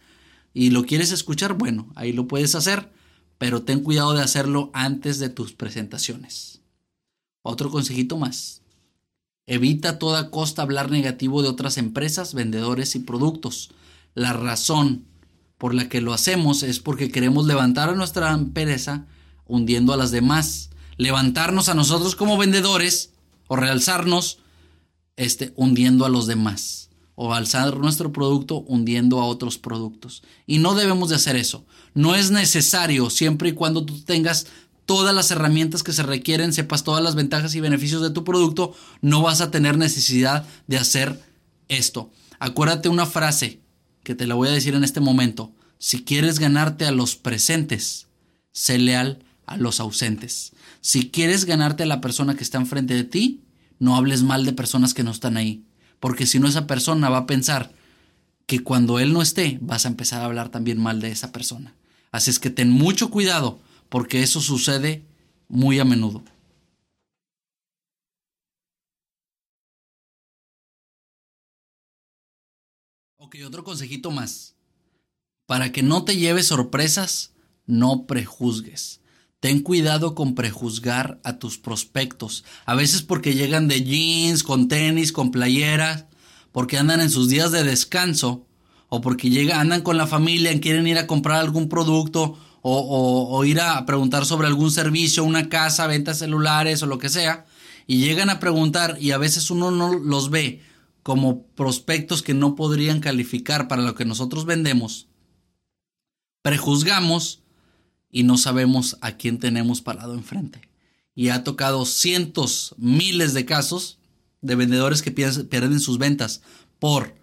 [0.52, 2.90] y lo quieres escuchar, bueno, ahí lo puedes hacer,
[3.38, 6.61] pero ten cuidado de hacerlo antes de tus presentaciones.
[7.42, 8.62] Otro consejito más.
[9.46, 13.70] Evita a toda costa hablar negativo de otras empresas, vendedores y productos.
[14.14, 15.07] La razón
[15.58, 19.06] por la que lo hacemos es porque queremos levantar a nuestra empresa
[19.46, 23.12] hundiendo a las demás levantarnos a nosotros como vendedores
[23.48, 24.38] o realzarnos
[25.16, 30.24] este, hundiendo a los demás o alzar nuestro producto hundiendo a otros productos.
[30.46, 31.64] Y no debemos de hacer eso.
[31.94, 34.46] No es necesario siempre y cuando tú tengas
[34.84, 38.74] todas las herramientas que se requieren, sepas todas las ventajas y beneficios de tu producto,
[39.00, 41.22] no vas a tener necesidad de hacer
[41.68, 42.10] esto.
[42.40, 43.60] Acuérdate una frase
[44.04, 45.52] que te la voy a decir en este momento.
[45.78, 48.06] Si quieres ganarte a los presentes,
[48.52, 50.52] sé leal a los ausentes.
[50.80, 53.40] Si quieres ganarte a la persona que está enfrente de ti,
[53.78, 55.64] no hables mal de personas que no están ahí,
[55.98, 57.72] porque si no esa persona va a pensar
[58.46, 61.74] que cuando él no esté, vas a empezar a hablar también mal de esa persona.
[62.12, 65.02] Así es que ten mucho cuidado, porque eso sucede
[65.48, 66.22] muy a menudo.
[73.35, 74.55] Ok, otro consejito más.
[75.47, 77.33] Para que no te lleves sorpresas,
[77.66, 79.01] no prejuzgues.
[79.40, 82.44] Ten cuidado con prejuzgar a tus prospectos.
[82.64, 86.05] A veces porque llegan de jeans, con tenis, con playeras,
[86.53, 88.47] porque andan en sus días de descanso,
[88.88, 93.29] o porque llegan, andan con la familia y quieren ir a comprar algún producto, o,
[93.31, 97.47] o ir a preguntar sobre algún servicio, una casa, ventas celulares o lo que sea,
[97.88, 100.62] y llegan a preguntar y a veces uno no los ve
[101.04, 105.06] como prospectos que no podrían calificar para lo que nosotros vendemos.
[106.42, 107.42] Prejuzgamos
[108.10, 110.62] y no sabemos a quién tenemos parado enfrente.
[111.14, 113.98] Y ha tocado cientos, miles de casos
[114.40, 116.40] de vendedores que pierden sus ventas
[116.78, 117.14] por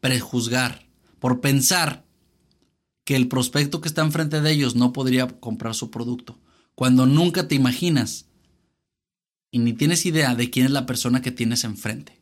[0.00, 0.86] prejuzgar,
[1.18, 2.04] por pensar
[3.04, 6.38] que el prospecto que está enfrente de ellos no podría comprar su producto,
[6.74, 8.26] cuando nunca te imaginas
[9.50, 12.19] y ni tienes idea de quién es la persona que tienes enfrente.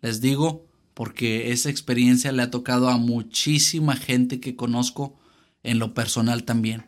[0.00, 5.14] Les digo porque esa experiencia le ha tocado a muchísima gente que conozco
[5.62, 6.86] en lo personal también.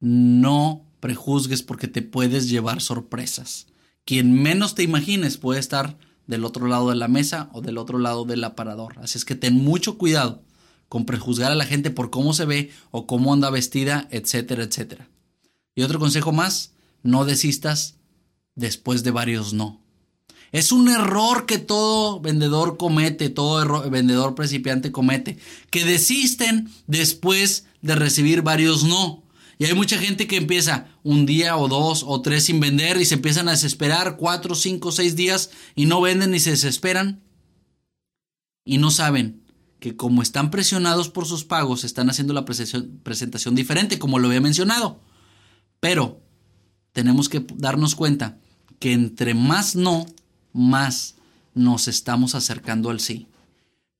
[0.00, 3.66] No prejuzgues porque te puedes llevar sorpresas.
[4.04, 7.98] Quien menos te imagines puede estar del otro lado de la mesa o del otro
[7.98, 8.98] lado del aparador.
[8.98, 10.42] Así es que ten mucho cuidado
[10.88, 15.08] con prejuzgar a la gente por cómo se ve o cómo anda vestida, etcétera, etcétera.
[15.74, 17.96] Y otro consejo más, no desistas
[18.54, 19.83] después de varios no.
[20.54, 25.36] Es un error que todo vendedor comete, todo vendedor principiante comete,
[25.68, 29.24] que desisten después de recibir varios no.
[29.58, 33.04] Y hay mucha gente que empieza un día o dos o tres sin vender y
[33.04, 37.24] se empiezan a desesperar cuatro, cinco, seis días y no venden y se desesperan.
[38.64, 39.42] Y no saben
[39.80, 44.40] que como están presionados por sus pagos, están haciendo la presentación diferente, como lo había
[44.40, 45.00] mencionado.
[45.80, 46.22] Pero
[46.92, 48.38] tenemos que darnos cuenta
[48.78, 50.06] que entre más no,
[50.54, 51.16] más
[51.52, 53.26] nos estamos acercando al sí.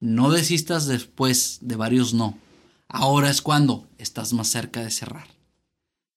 [0.01, 2.39] No desistas después de varios no.
[2.89, 5.27] Ahora es cuando estás más cerca de cerrar.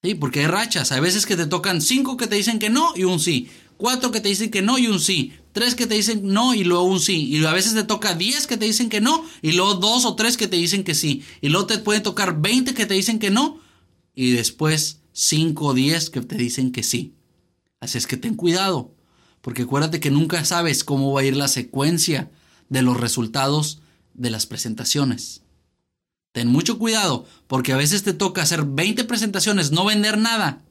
[0.03, 0.91] Sí, porque hay rachas.
[0.91, 3.49] Hay veces que te tocan cinco que te dicen que no y un sí.
[3.77, 5.33] Cuatro que te dicen que no y un sí.
[5.53, 7.25] Tres que te dicen no y luego un sí.
[7.25, 10.15] Y a veces te toca diez que te dicen que no y luego dos o
[10.15, 11.23] tres que te dicen que sí.
[11.41, 13.59] Y luego te pueden tocar veinte que te dicen que no
[14.13, 17.15] y después cinco o diez que te dicen que sí.
[17.79, 18.96] Así es que ten cuidado.
[19.47, 22.29] Porque acuérdate que nunca sabes cómo va a ir la secuencia
[22.67, 23.79] de los resultados
[24.13, 25.41] de las presentaciones.
[26.33, 30.65] Ten mucho cuidado, porque a veces te toca hacer 20 presentaciones, no vender nada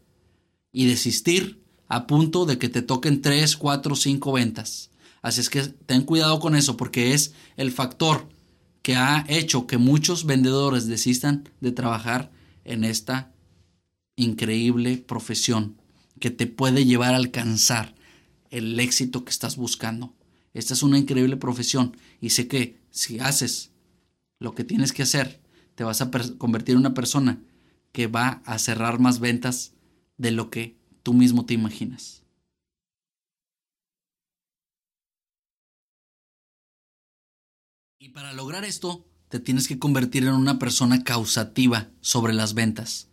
[0.73, 1.59] y desistir
[1.89, 4.91] a punto de que te toquen 3, 4, 5 ventas.
[5.23, 8.29] Así es que ten cuidado con eso, porque es el factor
[8.83, 12.31] que ha hecho que muchos vendedores desistan de trabajar
[12.67, 13.33] en esta
[14.17, 15.81] increíble profesión
[16.21, 17.96] que te puede llevar a alcanzar
[18.51, 20.15] el éxito que estás buscando.
[20.55, 23.73] Esta es una increíble profesión y sé que si haces
[24.39, 25.41] lo que tienes que hacer
[25.75, 27.41] te vas a convertir en una persona
[27.93, 29.75] que va a cerrar más ventas
[30.17, 32.23] de lo que tú mismo te imaginas.
[37.99, 43.09] Y para lograr esto, te tienes que convertir en una persona causativa sobre las ventas.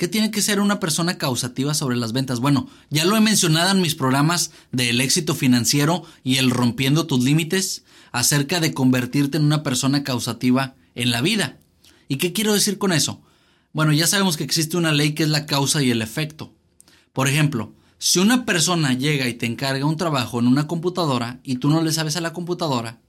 [0.00, 2.40] ¿Qué tiene que ser una persona causativa sobre las ventas?
[2.40, 7.22] Bueno, ya lo he mencionado en mis programas del éxito financiero y el rompiendo tus
[7.22, 11.58] límites acerca de convertirte en una persona causativa en la vida.
[12.08, 13.20] ¿Y qué quiero decir con eso?
[13.74, 16.54] Bueno, ya sabemos que existe una ley que es la causa y el efecto.
[17.12, 21.56] Por ejemplo, si una persona llega y te encarga un trabajo en una computadora y
[21.56, 23.00] tú no le sabes a la computadora,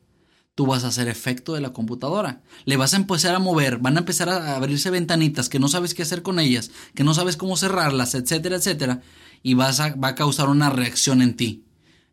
[0.56, 2.42] tú vas a hacer efecto de la computadora.
[2.66, 5.94] Le vas a empezar a mover, van a empezar a abrirse ventanitas que no sabes
[5.94, 9.02] qué hacer con ellas, que no sabes cómo cerrarlas, etcétera, etcétera,
[9.44, 11.66] y vas a, va a causar una reacción en ti.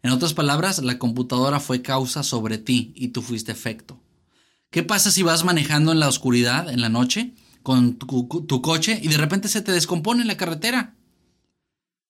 [0.03, 4.01] En otras palabras, la computadora fue causa sobre ti y tú fuiste efecto.
[4.71, 8.99] ¿Qué pasa si vas manejando en la oscuridad, en la noche, con tu, tu coche
[9.03, 10.95] y de repente se te descompone la carretera?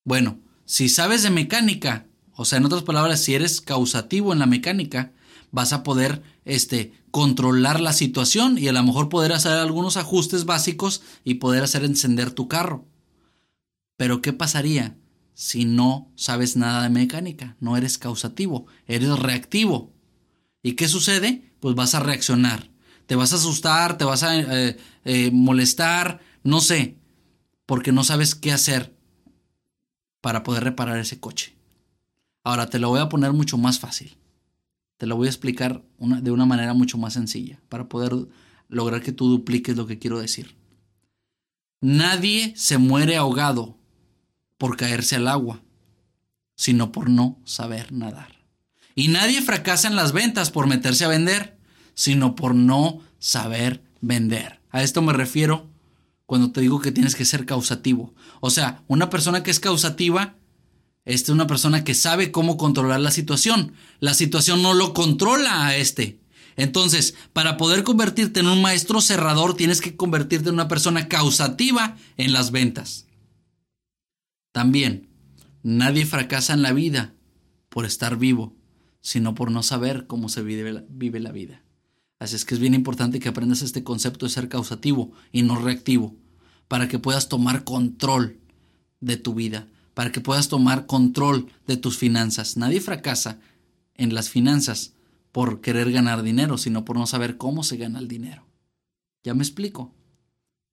[0.04, 4.46] Bueno, si sabes de mecánica, o sea, en otras palabras, si eres causativo en la
[4.46, 5.12] mecánica,
[5.50, 10.44] vas a poder este, controlar la situación y a lo mejor poder hacer algunos ajustes
[10.44, 12.86] básicos y poder hacer encender tu carro.
[13.96, 14.96] Pero ¿qué pasaría
[15.34, 17.56] si no sabes nada de mecánica?
[17.60, 19.92] No eres causativo, eres reactivo.
[20.62, 21.54] ¿Y qué sucede?
[21.60, 22.70] Pues vas a reaccionar.
[23.06, 26.98] Te vas a asustar, te vas a eh, eh, molestar, no sé,
[27.64, 28.94] porque no sabes qué hacer
[30.20, 31.56] para poder reparar ese coche.
[32.44, 34.17] Ahora te lo voy a poner mucho más fácil.
[34.98, 38.12] Te lo voy a explicar de una manera mucho más sencilla para poder
[38.68, 40.56] lograr que tú dupliques lo que quiero decir.
[41.80, 43.78] Nadie se muere ahogado
[44.58, 45.62] por caerse al agua,
[46.56, 48.44] sino por no saber nadar.
[48.96, 51.56] Y nadie fracasa en las ventas por meterse a vender,
[51.94, 54.60] sino por no saber vender.
[54.70, 55.70] A esto me refiero
[56.26, 58.12] cuando te digo que tienes que ser causativo.
[58.40, 60.34] O sea, una persona que es causativa
[61.08, 63.72] esta es una persona que sabe cómo controlar la situación.
[63.98, 66.20] La situación no lo controla a este.
[66.56, 71.96] Entonces, para poder convertirte en un maestro cerrador, tienes que convertirte en una persona causativa
[72.18, 73.06] en las ventas.
[74.52, 75.08] También,
[75.62, 77.14] nadie fracasa en la vida
[77.70, 78.54] por estar vivo,
[79.00, 81.62] sino por no saber cómo se vive la vida.
[82.18, 85.58] Así es que es bien importante que aprendas este concepto de ser causativo y no
[85.58, 86.16] reactivo,
[86.66, 88.40] para que puedas tomar control
[89.00, 89.68] de tu vida
[89.98, 92.56] para que puedas tomar control de tus finanzas.
[92.56, 93.40] Nadie fracasa
[93.96, 94.92] en las finanzas
[95.32, 98.46] por querer ganar dinero, sino por no saber cómo se gana el dinero.
[99.24, 99.92] ¿Ya me explico?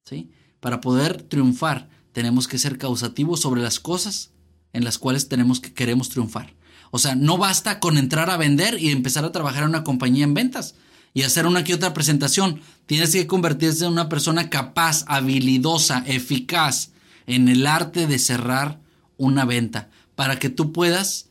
[0.07, 0.29] ¿Sí?
[0.59, 4.29] Para poder triunfar, tenemos que ser causativos sobre las cosas
[4.73, 6.53] en las cuales tenemos que queremos triunfar.
[6.91, 10.25] O sea, no basta con entrar a vender y empezar a trabajar en una compañía
[10.25, 10.75] en ventas
[11.15, 12.61] y hacer una que otra presentación.
[12.85, 16.91] Tienes que convertirse en una persona capaz, habilidosa, eficaz
[17.25, 18.84] en el arte de cerrar
[19.17, 21.29] una venta para que tú puedas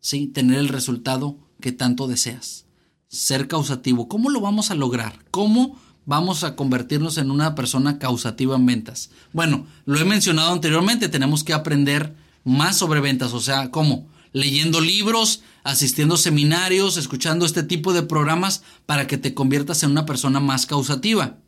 [0.00, 0.26] ¿sí?
[0.26, 2.66] tener el resultado que tanto deseas.
[3.08, 4.08] Ser causativo.
[4.08, 5.24] ¿Cómo lo vamos a lograr?
[5.30, 9.10] ¿Cómo vamos a convertirnos en una persona causativa en ventas?
[9.32, 12.14] Bueno, lo he mencionado anteriormente, tenemos que aprender
[12.44, 14.08] más sobre ventas, o sea, ¿cómo?
[14.32, 19.92] Leyendo libros, asistiendo a seminarios, escuchando este tipo de programas para que te conviertas en
[19.92, 21.38] una persona más causativa.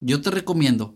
[0.00, 0.94] Yo te recomiendo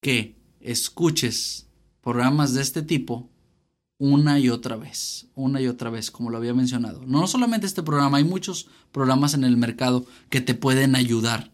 [0.00, 0.35] que
[0.66, 1.68] escuches
[2.02, 3.30] programas de este tipo
[3.98, 7.04] una y otra vez, una y otra vez, como lo había mencionado.
[7.06, 11.50] No solamente este programa, hay muchos programas en el mercado que te pueden ayudar.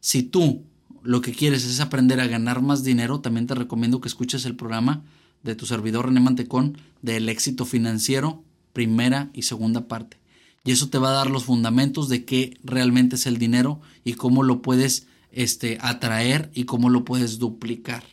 [0.00, 0.64] Si tú
[1.02, 4.56] lo que quieres es aprender a ganar más dinero, también te recomiendo que escuches el
[4.56, 5.02] programa
[5.42, 10.18] de tu servidor René Mantecón del éxito financiero, primera y segunda parte.
[10.64, 14.14] Y eso te va a dar los fundamentos de qué realmente es el dinero y
[14.14, 18.04] cómo lo puedes este, atraer y cómo lo puedes duplicar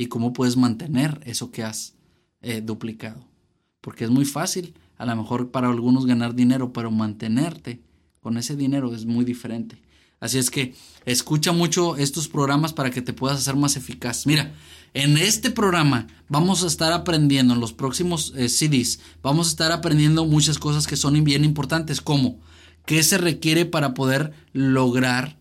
[0.00, 1.92] y cómo puedes mantener eso que has
[2.40, 3.22] eh, duplicado.
[3.82, 7.82] Porque es muy fácil, a lo mejor para algunos ganar dinero, pero mantenerte
[8.22, 9.82] con ese dinero es muy diferente.
[10.18, 10.74] Así es que
[11.04, 14.26] escucha mucho estos programas para que te puedas hacer más eficaz.
[14.26, 14.54] Mira,
[14.94, 19.70] en este programa vamos a estar aprendiendo en los próximos eh, CDs, vamos a estar
[19.70, 22.40] aprendiendo muchas cosas que son bien importantes, como
[22.86, 25.38] qué se requiere para poder lograr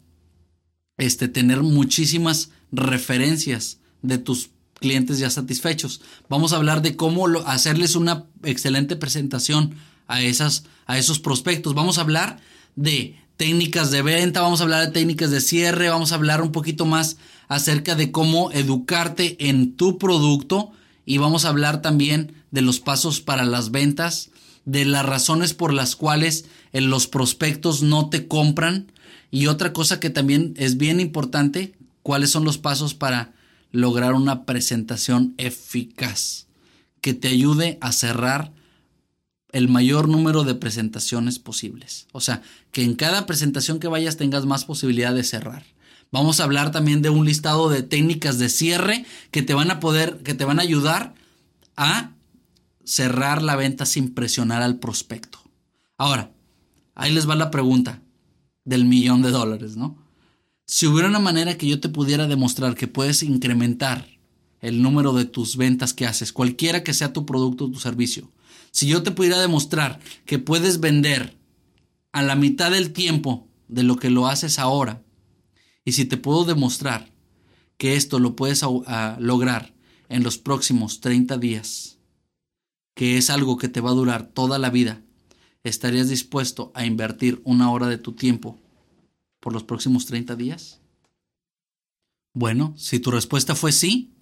[0.98, 6.02] este, tener muchísimas referencias de tus clientes ya satisfechos.
[6.30, 9.76] Vamos a hablar de cómo hacerles una excelente presentación
[10.08, 11.74] a, esas, a esos prospectos.
[11.74, 12.40] Vamos a hablar
[12.76, 16.52] de técnicas de venta, vamos a hablar de técnicas de cierre, vamos a hablar un
[16.52, 20.72] poquito más acerca de cómo educarte en tu producto
[21.06, 24.30] y vamos a hablar también de los pasos para las ventas,
[24.66, 28.92] de las razones por las cuales eh, los prospectos no te compran,
[29.32, 33.34] Y otra cosa que también es bien importante, cuáles son los pasos para
[33.72, 36.48] lograr una presentación eficaz
[37.02, 38.52] que te ayude a cerrar
[39.52, 42.08] el mayor número de presentaciones posibles.
[42.12, 42.42] O sea,
[42.72, 45.64] que en cada presentación que vayas tengas más posibilidad de cerrar.
[46.12, 49.80] Vamos a hablar también de un listado de técnicas de cierre que te van a
[49.80, 51.14] poder, que te van a ayudar
[51.76, 52.12] a
[52.84, 55.40] cerrar la venta sin presionar al prospecto.
[55.98, 56.32] Ahora,
[56.96, 58.02] ahí les va la pregunta
[58.66, 59.98] del millón de dólares, ¿no?
[60.72, 64.06] Si hubiera una manera que yo te pudiera demostrar que puedes incrementar
[64.62, 68.32] el número de tus ventas que haces, cualquiera que sea tu producto o tu servicio,
[68.70, 71.36] si yo te pudiera demostrar que puedes vender
[72.12, 75.02] a la mitad del tiempo de lo que lo haces ahora,
[75.86, 77.12] y si te puedo demostrar
[77.78, 78.64] que esto lo puedes
[79.18, 79.74] lograr
[80.08, 81.98] en los próximos 30 días,
[82.94, 85.02] que es algo que te va a durar toda la vida,
[85.64, 88.60] ¿estarías dispuesto a invertir una hora de tu tiempo
[89.40, 90.80] por los próximos 30 días?
[92.34, 94.14] Bueno, si tu respuesta fue sí,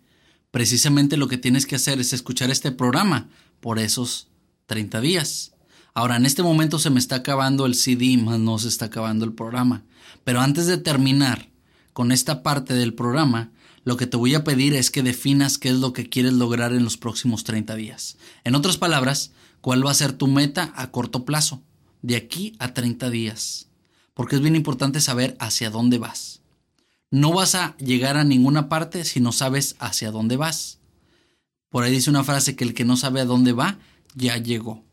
[0.52, 4.30] precisamente lo que tienes que hacer es escuchar este programa por esos
[4.68, 5.54] 30 días.
[5.94, 9.26] Ahora, en este momento se me está acabando el CD, más no se está acabando
[9.26, 9.84] el programa.
[10.24, 11.50] Pero antes de terminar
[11.94, 13.52] con esta parte del programa,
[13.84, 16.74] lo que te voy a pedir es que definas qué es lo que quieres lograr
[16.74, 18.18] en los próximos 30 días.
[18.44, 21.64] En otras palabras, cuál va a ser tu meta a corto plazo,
[22.02, 23.70] de aquí a 30 días.
[24.18, 26.42] Porque es bien importante saber hacia dónde vas.
[27.12, 30.80] No vas a llegar a ninguna parte si no sabes hacia dónde vas.
[31.70, 33.78] Por ahí dice una frase que el que no sabe a dónde va,
[34.16, 34.84] ya llegó.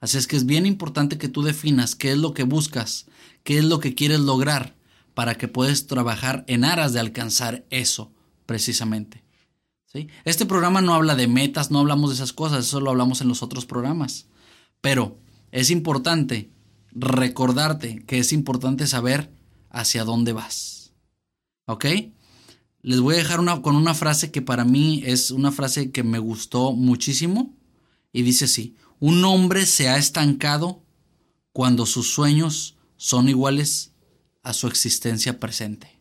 [0.00, 3.06] Así es que es bien importante que tú definas qué es lo que buscas,
[3.42, 4.76] qué es lo que quieres lograr,
[5.14, 8.12] para que puedas trabajar en aras de alcanzar eso,
[8.44, 9.24] precisamente.
[10.26, 13.28] Este programa no habla de metas, no hablamos de esas cosas, eso lo hablamos en
[13.28, 14.26] los otros programas.
[14.82, 15.16] Pero
[15.52, 16.50] es importante
[16.94, 19.30] recordarte que es importante saber
[19.70, 20.92] hacia dónde vas.
[21.66, 21.86] ¿Ok?
[22.82, 26.02] Les voy a dejar una, con una frase que para mí es una frase que
[26.02, 27.56] me gustó muchísimo
[28.12, 30.82] y dice así, un hombre se ha estancado
[31.52, 33.92] cuando sus sueños son iguales
[34.42, 35.93] a su existencia presente.